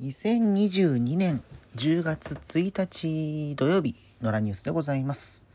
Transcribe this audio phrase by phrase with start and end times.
[0.00, 1.44] 2022年
[1.76, 5.46] 10月1日土曜日のラニュースでございます。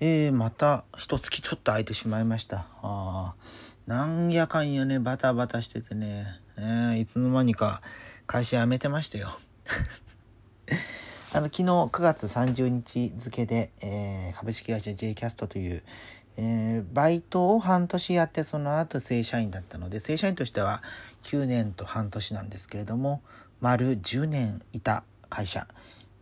[0.00, 2.66] えー、また一月ちょっと空いてしまいました。
[2.82, 3.34] あ
[3.86, 7.80] なんやかんやね、バタバタしててね、えー、いつの間にか
[8.26, 9.38] 会社辞めてましたよ。
[11.32, 15.84] あの昨日9月30日付で、えー、株式会社 J キャストという、
[16.36, 20.82] えー、バイトを半年やってその後正社員だったので正社員としては
[21.22, 23.22] 9年と半年なんですけれども
[23.60, 25.66] 丸10年いた会社。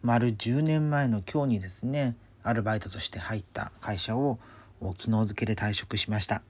[0.03, 4.41] 丸10年前の今日にですねアルバイトとして入った会社を
[4.81, 6.43] 昨日付で退職しました、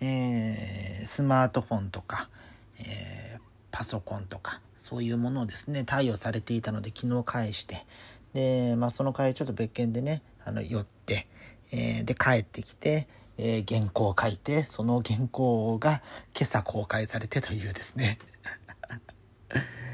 [0.00, 2.28] えー、スマートフォンとか、
[2.80, 3.40] えー、
[3.70, 7.84] パソコンとかそういうものをですね貸与されていたので昨日返して。
[8.32, 11.26] で、まあ、その会ちょっと別件でねあの寄って、
[11.72, 13.06] えー、で帰ってきて
[13.38, 16.02] えー、原稿を書いてその原稿が
[16.36, 18.18] 今朝公開されてというですね。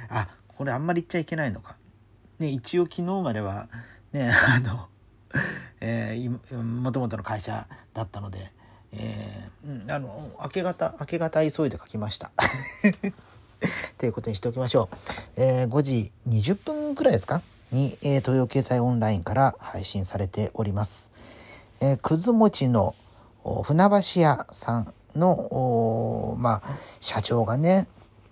[0.08, 1.76] あこれあんまり言っちゃいけないのか。
[2.38, 3.68] ね一応昨日までは
[4.12, 4.88] ねあの、
[5.80, 8.50] えー、もともとの会社だったので、
[8.92, 12.32] えー、うん、あの明け方明け方急いで書きました。
[13.98, 14.96] ということにしておきましょう。
[15.36, 17.42] えー、5時20分くらいですか？
[17.72, 21.12] に、えー、東洋経済オンラインから配信されております。
[21.80, 22.94] えー、くず餅の
[23.64, 27.86] 船橋屋さんの、まあ、社長がね、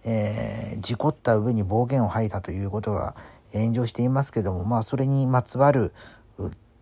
[0.04, 3.14] えー、事故った上に暴言を吐いたということが
[3.52, 5.92] 炎上していますけども、まあ、それにまつわる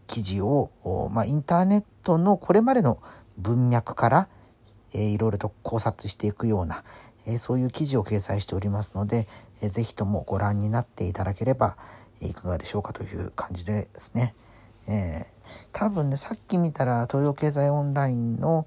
[0.07, 0.71] 記事を、
[1.13, 3.01] まあ、インターネットのこれまでの
[3.39, 4.29] 文脈から、
[4.95, 6.83] えー、いろいろと考察していくような、
[7.27, 9.29] えー、そういう記事を掲載しておりますので、
[9.63, 11.77] えー、ぜひともご覧になっていただければ
[12.21, 14.35] いかがでしょうかという感じですね。
[14.89, 18.67] えー、多分ねさっき見たら東洋経済オンラインの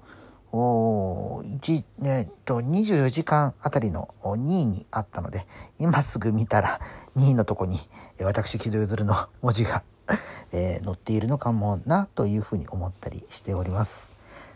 [0.54, 5.46] 1、えっと、24時間あたりの2位にあったので、
[5.78, 6.80] 今すぐ見たら
[7.16, 7.80] 2位のとこに、
[8.22, 9.82] 私、木戸譲の文字が
[10.52, 14.14] えー、載っているのかもな、というふうに思ったりしております。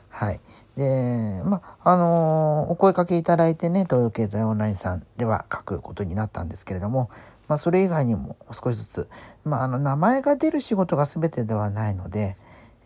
[0.09, 0.41] はい。
[0.77, 7.11] で、まあ、あのー、お声かけいただいてね、東洋経済オンラインさんでは書くことになったんですけれども、
[7.49, 9.09] まあ、それ以外にも少しずつ、
[9.45, 12.37] まあ、あの、名前が出る仕事が全てではないので、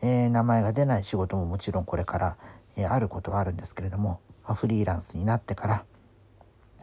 [0.03, 2.37] えー、名前が出ない仕事ももちろんこれから、
[2.77, 5.85] え、あることはあるんですけれども、ま、フリーランスになってから、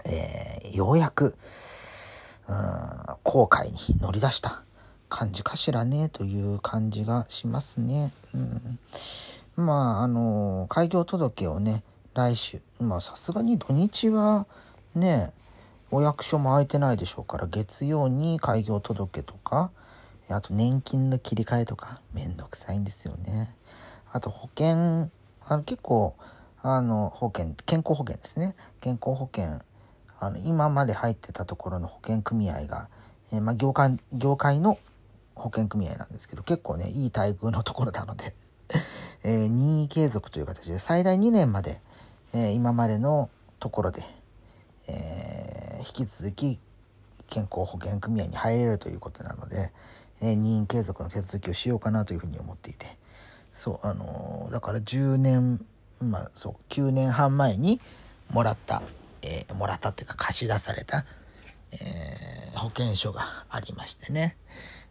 [0.06, 1.34] え、ようやく、うん、
[3.24, 4.64] 後悔に乗り出した
[5.10, 8.12] 感じかしらね、という感じがしますね。
[8.34, 8.80] うん、
[9.56, 11.84] まあ、あの、開業届をね、
[12.14, 14.48] 来週、まあさすがに土日は
[14.96, 15.32] ね、
[15.92, 19.72] お役所も空いてないでしょうから、月曜に開業届とか、
[20.30, 23.56] あと年金の切り替えとか、めんどくさいんですよね。
[24.12, 25.10] あと保険
[25.50, 26.16] あの結構
[26.62, 28.56] あの保険健康保険ですね。
[28.82, 29.60] 健康保険
[30.20, 32.88] あの今まで入ってたところの保険組合が、
[33.34, 34.78] えー、まあ、業界業界の
[35.34, 38.36] 保険組合なんですけど結構ねいい待遇のところなので
[39.24, 41.82] えー、任意継続という形で最大2年まで、
[42.34, 44.04] えー、今までのところで、
[44.88, 46.60] え、引き続き
[47.28, 49.74] 健康保険組合に入れるということなので、
[50.22, 52.99] え任意継続の手続きをしようかなというふうに思っていて。
[53.54, 55.66] そうあのだから10年
[56.02, 57.82] まあそう9年半前に
[58.32, 58.82] もらった、
[59.22, 61.06] えー、もらったっていうか貸し出された、
[61.72, 64.38] えー、保険証がありましてね、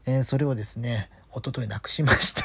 [0.07, 2.43] えー、それをですね一昨日なくしまして。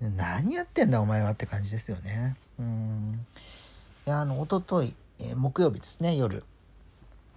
[0.00, 2.36] 何やってんだお前はって感じですよね。
[2.58, 3.26] うん。
[4.06, 6.44] いやあの一昨日、えー、木曜日ですね夜。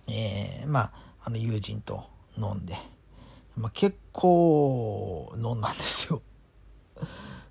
[0.08, 0.92] えー、まあ
[1.26, 2.76] あの友人と飲んで
[3.58, 6.22] まあ、結構飲んだんですよ。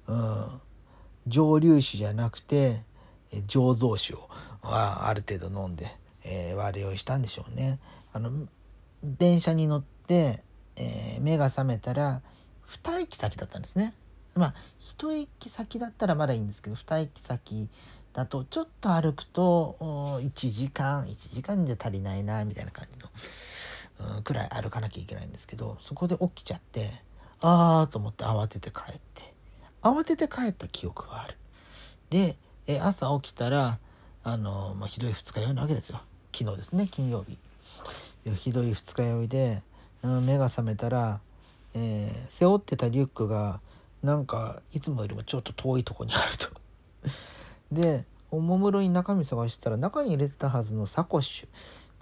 [0.06, 0.60] うん、
[1.26, 2.82] 蒸留酒じゃなくて
[3.48, 4.28] 醸造酒を
[4.62, 7.78] ある程度飲んで、えー、割り酔いしたんでしょうね。
[8.12, 8.30] あの
[9.02, 10.42] 電車に乗って、
[10.76, 12.20] えー、目が覚めたら
[12.84, 13.94] 2駅先だったんですね。
[14.34, 14.54] まあ
[14.98, 17.68] 1駅先だったらまだいいんですけど2駅先
[18.12, 23.08] だとちょっと歩くと1時間1時間じゃ足りないなみたいな感じの。
[24.22, 26.90] くらい歩かなきゃいけないんですけどそこで起きちゃって
[27.40, 29.34] ああと思って慌てて帰って
[29.82, 31.36] 慌てて帰った記憶がある。
[32.10, 32.36] で
[32.80, 33.78] 朝起きたら
[34.22, 36.00] あの、まあ、ひどい二日酔いなわけですよ。
[36.32, 37.38] 昨日ですね金曜日。
[38.36, 39.62] ひどい二日酔いで、
[40.02, 41.20] うん、目が覚めたら、
[41.74, 43.60] えー、背負ってたリュックが
[44.02, 46.48] なんかいつもよりもちょっと遠いとこにあると。
[47.70, 51.48] でおもむろに中身探してたら中に入れてたはずのサコッシュ。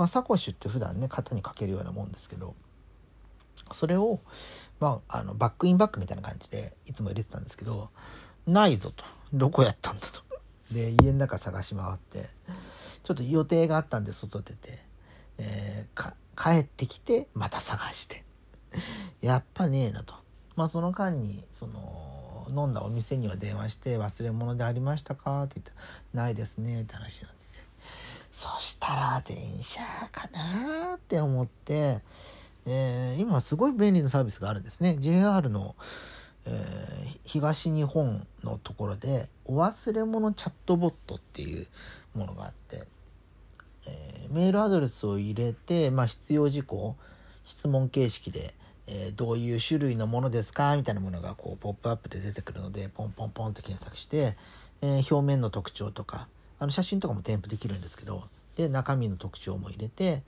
[0.03, 2.57] まあ、サコッシュって普段ね肩にかけるようなもんですけど
[3.71, 4.19] それを、
[4.81, 7.89] まあ、あのバックインバックみたいな感じでいつも入れてたんですけど
[8.45, 9.05] ないぞと。
[9.33, 10.23] どこやったんだと。
[10.75, 12.29] で家の中探し回って
[13.05, 14.81] ちょっと予定があったんで外出て、
[15.39, 18.25] えー、帰ってきてまた探して。
[19.21, 20.15] やっぱねえなと。
[20.57, 25.87] まあその間にその飲んだお店には電話して「忘れ物でありましたか?」って言ったら
[26.25, 27.67] 「ないですね」って話なんですよ。
[28.95, 29.81] ら電車
[30.11, 32.01] かなって思って、
[32.67, 34.97] えー、今すごい便利なサービスがあるんですね。
[34.99, 35.75] JR の
[36.45, 41.67] えー、東日本のところでお忘れ物チャットボットっていう
[42.15, 42.85] ものがあって、
[43.87, 46.97] えー、メールアドレスを入れて、まあ、必要事項
[47.45, 48.55] 質問形式で、
[48.87, 50.77] えー、どういう種類のものですか？
[50.77, 54.37] みたいなものがこうポップアップで出てくるのでポンポンポンって検索して、
[54.81, 56.29] え表面の特徴とか
[56.59, 58.25] あの写真とかも添付できるんですけど
[58.57, 60.23] で中身の特徴も入れて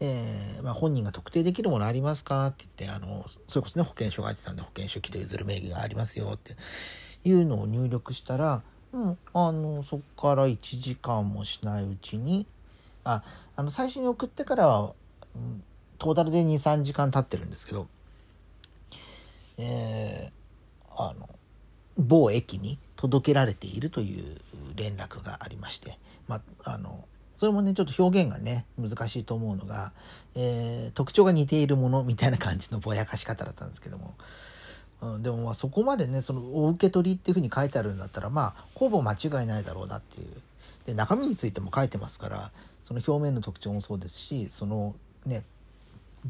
[0.00, 6.56] えー、まあ、本人が特定できるものありますかって言って、あの、それこそね、保険証が入ってたんで、保険証記と譲る名義がありますよって
[7.24, 8.62] いうのを入力したら、
[8.92, 12.46] うん、あの、そこから1時間もしないうちに、
[13.04, 13.22] あ、
[13.56, 14.94] あの、最初に送ってからは、
[15.36, 15.62] うん、
[15.98, 17.86] トータルで2、3時間経ってるんですけど、
[19.58, 21.28] えー、あの、
[21.96, 24.36] 某駅に届けられているという
[24.74, 27.04] 連絡がありまして、ま、あの、
[27.36, 29.92] それもね、ちょっと表現がね、難しいと思うのが、
[30.36, 34.14] えー、特徴が似ているものみたいな感じのぼやかし方だったんですけども、
[35.02, 40.28] うん、でもまあそこまでね、そのお受け取りっていうふうに書いてあるんだったら、まあ、ほぼ間違いないだろうなっていう。
[40.86, 42.50] で、中身についても書いてますから、
[42.84, 44.94] その表面の特徴もそうですし、その
[45.26, 45.44] ね、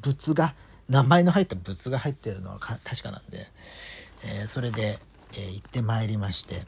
[0.03, 0.55] 物が、
[0.89, 3.47] 名前の入った物が入ってるのは確かなんで、
[4.25, 4.99] えー、それで、
[5.33, 6.63] えー、行ってまいりまして、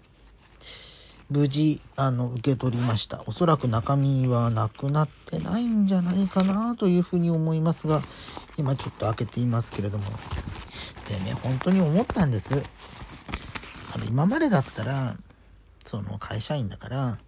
[1.28, 3.24] 無事、あの、受け取りました。
[3.26, 8.00] おそらく中身はなくなってないんじゃないかなというふうに思いますが、
[8.56, 10.04] 今ちょっと開けていますけれども。
[11.08, 12.54] でね、本当に思ったんです。
[13.94, 15.16] あの、今までだったら、
[15.84, 17.18] その会社員だから、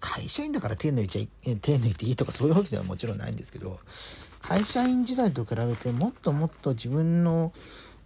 [0.00, 3.78] 会社員だから手抜いちゃい、手抜いていいとかそういうわけではもちろんないんですけど、
[4.42, 7.52] 会社員時代と比べてもっともっと自分の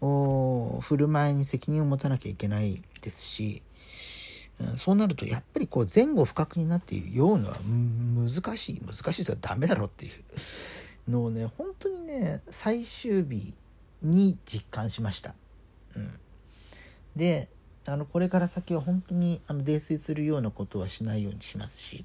[0.01, 3.63] 振る舞いに責任を持たなきゃいけないですし、
[4.77, 10.11] そうなるとやっぱりこう前後不覚になっていようのは難しい難しいですよダメだろうってい
[11.07, 13.55] うのをね本当にね最終日
[14.03, 15.35] に実感しました。
[15.97, 16.11] うん、
[17.17, 17.49] で
[17.87, 22.05] あのこれから先は本当にあの泥酔するようなことはしないようにしますし、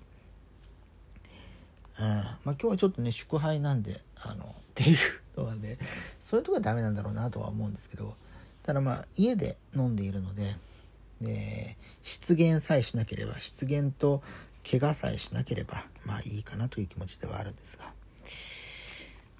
[2.00, 4.98] うんまあ、今日はちょっとね祝杯なんであのっていう
[5.38, 5.78] のはね
[6.22, 8.16] そういうとこはダメなんだろうなとは思うんですけど
[8.64, 10.44] ただまあ家で飲んでいるので。
[11.24, 14.22] で失言さえしなければ失言と
[14.70, 17.92] 怪我さえしなければまあいいかなという気持ちではあるんですが。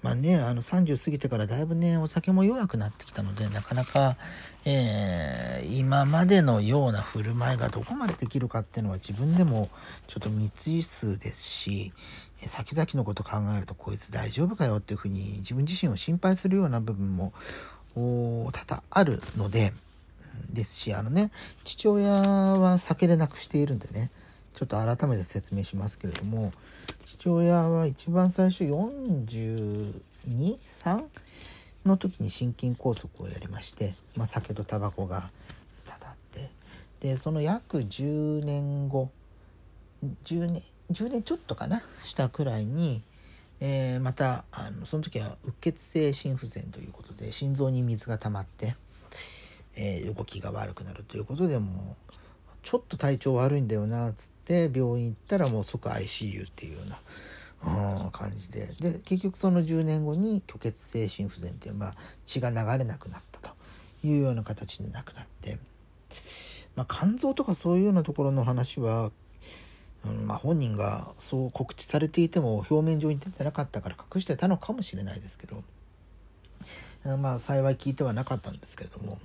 [0.04, 4.18] まあねあの30過ぎてからだいぶねお酒も弱くなってきたのでなかなか、
[4.66, 9.70] えー、今までのような振る舞いがどこまでできるかっていうのは自分でも
[10.06, 11.94] ちょっと未知数ですし
[12.36, 17.32] 先々のこと考えるとこいつ大丈夫かよっていうふうに自分自身を心配するような部分も
[17.94, 19.72] 多々あるので
[20.50, 21.30] ですし、あのね、
[21.64, 24.10] 父親は酒で亡くしているんでね、
[24.54, 26.52] ちょっと改めて説明しますけれども、
[27.04, 29.92] 父親は一番最初42、
[30.22, 31.04] 3
[31.84, 35.30] の時に心筋梗塞をやりまして、まあ、酒とタバコが
[35.84, 36.50] たたって、
[37.00, 39.10] で、その約10年後、
[40.24, 43.02] 10年、10年ちょっとかな、したくらいに、
[43.60, 48.74] えー、またあのその時はうっ血性心不全ということで心臓に水が溜まって
[49.76, 51.96] えー、動きが悪くなるということでも
[52.62, 56.80] ちょっと体調悪いんだよなっつって病院行ったらもう即 ICU っていうよ
[57.62, 58.68] うな、うん、感じで。
[58.80, 63.50] で結局その10年後に虚血性心不全っていう、まあ、血が流れなくなったと
[64.02, 65.58] いうような形で亡くなって、
[66.74, 69.10] まあ、肝臓とかそういうようなところの話は
[70.06, 75.64] うんまあ、本人がそう告知されていても表面上に出てなかったから隠してたのかもしれないですけど
[77.16, 79.18] まあ幸い聞いてはなかったんですけれども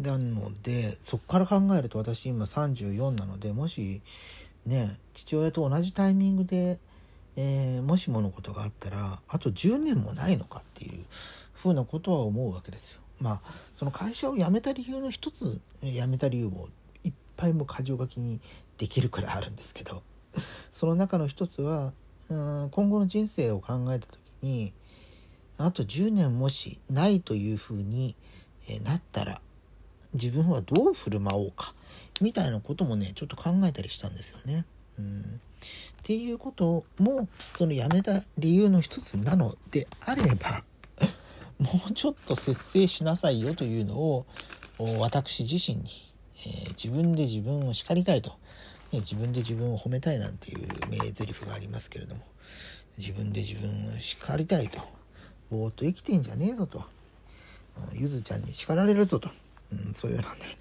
[0.00, 4.02] なのでそこから考えると私今34なのでもし
[4.66, 6.78] ね父親と同じタイミングで、
[7.36, 11.04] えー、もしものことがあったらあと10年もないのかっていう
[11.52, 13.00] ふうなことは思うわけですよ。
[13.20, 13.40] まあ
[13.74, 16.68] その会社を辞めた理由の一つ辞めた理由も
[17.04, 18.40] いっぱいも箇条書きに
[18.78, 20.02] できるくらいあるんですけど
[20.72, 21.92] その中の一つは
[22.28, 24.72] うん今後の人生を考えた時に
[25.56, 28.16] あと10年もしないというふうに
[28.82, 29.40] なったら
[30.14, 31.74] 自分はどう振る舞おうか
[32.20, 34.64] みたいなこともねちょっと考えたりしたんですよね。
[34.98, 35.40] うん、
[36.02, 40.62] っていうこともそのやめた理由の一つなのであれば
[41.58, 44.26] もうちょっと節制しなさいよというのを
[44.98, 45.84] 私自身に、
[46.36, 48.36] えー、自分で自分を叱りたいと
[48.92, 52.22] 自分で自分を褒めたいなんていう名台詞がありますけれども
[52.96, 54.80] 自分で自分を叱りたいと。
[55.50, 56.84] ぼーっと生きてんじゃねえぞと。
[57.92, 59.30] ゆずちゃんに叱られるぞと、
[59.86, 60.58] うん、そういうようなね。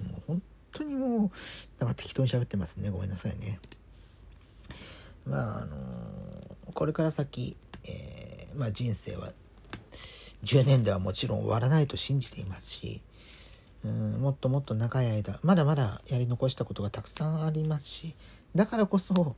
[0.12, 0.42] もう本
[0.72, 1.30] 当にもう
[1.78, 2.90] なんか適当に喋ってますね。
[2.90, 3.58] ごめんなさいね。
[5.26, 9.32] まああのー、これから先、えー、まあ、人生は
[10.44, 13.02] 10年ではもちろん終わらないと信じていますし
[13.84, 18.14] うんもっともっと長い間まだまだやり残したことがたくさんありますし
[18.54, 19.36] だからこそ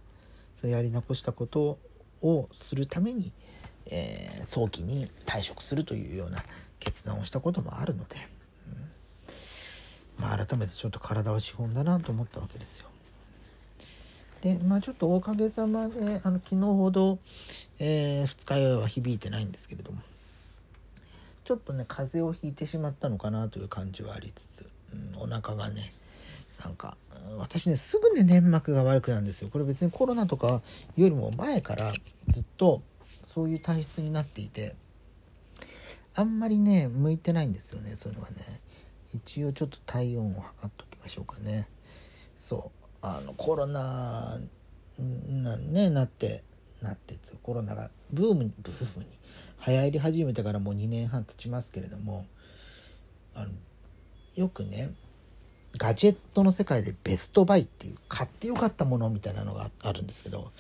[0.61, 1.79] そやり残したこと
[2.23, 3.33] をするために、
[3.87, 6.45] えー、早期に退職するというような
[6.79, 8.17] 決断をしたこともあるので、
[10.21, 12.89] まあ、改めてちょっと体は資本だなと思ったわけですよ。
[14.43, 17.19] でまあちょっとおかげさまであの昨日ほど、
[17.79, 19.99] えー、二日酔いは響いてないんですけれども。
[21.51, 25.93] ちょっとね風邪をひいてしまったのかなという感じはありつつ、うん、お腹がね
[26.63, 26.97] なんか
[27.39, 29.49] 私ねすぐね粘膜が悪くなるんですよ。
[29.51, 30.63] これ別にコロナとか
[30.97, 31.93] よりも前から
[32.29, 32.83] ずっと
[33.23, 34.77] そういう体質になっていて
[36.15, 38.37] あんまりね向いてないんですよねそういうのがね。
[39.15, 41.69] 一応ちょっと体温を測っときましょうかね。
[42.39, 42.87] そう。
[43.03, 44.39] あのコロナ
[44.99, 46.45] な,、ね、なって
[46.83, 49.21] なってコロナがブームにブームに。
[49.67, 52.27] 流行り始めてからもう2年半経ちますけれども
[53.35, 53.51] あの
[54.37, 54.89] よくね
[55.77, 60.51] ガジェットの世界でベストバイっていう買ってよかったものみたいなのがあるんですけど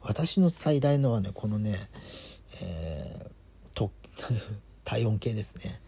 [0.00, 1.76] 私の最大のはねこのね、
[2.62, 3.90] えー、と
[4.84, 5.80] 体温計ですね。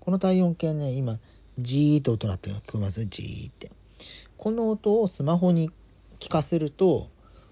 [0.00, 1.20] この体温計ね今
[1.58, 3.04] ジーッと音鳴って聞こえます？
[3.04, 3.70] ジーって。
[4.38, 5.70] この音をスマホに
[6.18, 7.08] 聞かせると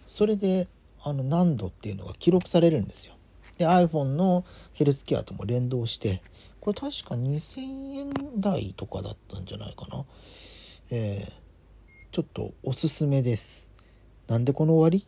[0.07, 0.69] それで
[1.03, 3.15] あの何度っていうのが記録されるんですよ。
[3.59, 6.23] で iPhone のヘルスケアとも連動して
[6.61, 7.61] これ確か2000
[7.97, 10.05] 円台とかだったんじゃないかな。
[10.91, 11.31] えー、
[12.11, 13.69] ちょっとおすすめです。
[14.27, 15.07] なんでこの終わり？